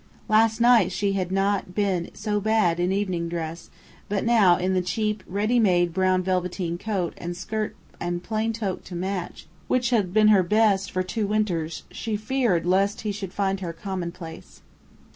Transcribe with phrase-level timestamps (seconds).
[0.27, 3.69] Last night she had not been so bad in evening dress;
[4.09, 8.81] but now in the cheap, ready made brown velveteen coat and skirt and plain toque
[8.85, 13.31] to match, which had been her "best" for two winters, she feared lest he should
[13.31, 14.63] find her commonplace.